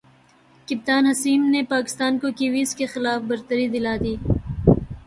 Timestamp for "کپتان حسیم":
0.67-1.43